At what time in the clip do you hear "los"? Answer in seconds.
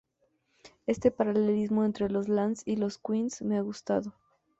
2.09-2.27, 2.75-2.97